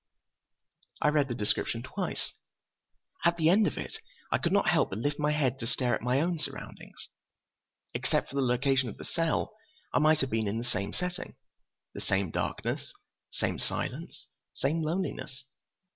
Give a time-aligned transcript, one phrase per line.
[1.03, 2.31] I read the description twice.
[3.23, 3.97] At the end of it
[4.31, 7.07] I could not help but lift my head to stare at my own surroundings.
[7.93, 9.53] Except for the location of the cell,
[9.93, 11.35] I might have been in they same setting.
[11.93, 12.91] The same darkness,
[13.29, 14.25] same silence,
[14.55, 15.43] same loneliness.